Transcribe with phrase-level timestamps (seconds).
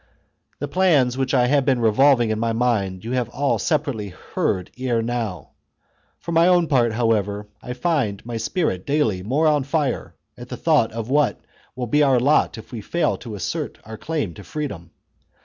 [0.19, 4.09] \" The plans which I have been revolving in my mind you have all separately
[4.33, 5.49] heard ere now.
[6.17, 10.57] For my own part, however, I find my spirit daily more on fire at the
[10.57, 11.39] thought of what
[11.75, 14.89] will be our lot if we fail to assert our claim to freedom.